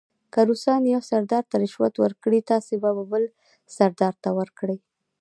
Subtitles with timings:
[0.33, 3.23] که روسان یو سردار ته رشوت ورکړي تاسې به یې بل
[3.75, 4.77] سردار ته ورکړئ.